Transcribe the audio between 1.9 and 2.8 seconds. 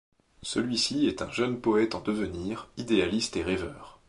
en devenir,